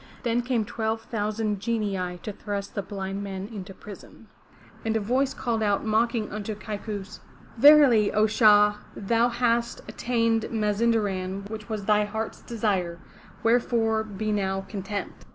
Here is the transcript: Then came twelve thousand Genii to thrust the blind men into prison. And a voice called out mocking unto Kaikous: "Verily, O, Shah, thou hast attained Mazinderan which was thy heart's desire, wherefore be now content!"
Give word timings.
Then 0.23 0.41
came 0.41 0.65
twelve 0.65 1.03
thousand 1.03 1.59
Genii 1.59 2.17
to 2.23 2.33
thrust 2.33 2.73
the 2.73 2.81
blind 2.81 3.23
men 3.23 3.47
into 3.53 3.71
prison. 3.71 4.29
And 4.83 4.97
a 4.97 4.99
voice 4.99 5.35
called 5.35 5.61
out 5.61 5.85
mocking 5.85 6.31
unto 6.31 6.55
Kaikous: 6.55 7.19
"Verily, 7.59 8.11
O, 8.11 8.25
Shah, 8.25 8.77
thou 8.95 9.29
hast 9.29 9.81
attained 9.87 10.47
Mazinderan 10.49 11.47
which 11.51 11.69
was 11.69 11.85
thy 11.85 12.05
heart's 12.05 12.41
desire, 12.41 12.97
wherefore 13.43 14.03
be 14.03 14.31
now 14.31 14.61
content!" 14.61 15.13